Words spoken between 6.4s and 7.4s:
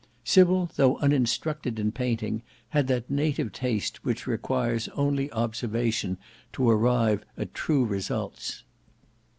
to arrive